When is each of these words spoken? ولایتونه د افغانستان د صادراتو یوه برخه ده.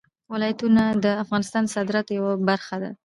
ولایتونه 0.33 0.83
د 1.03 1.05
افغانستان 1.23 1.63
د 1.65 1.73
صادراتو 1.75 2.11
یوه 2.19 2.33
برخه 2.49 2.75
ده. 2.83 2.91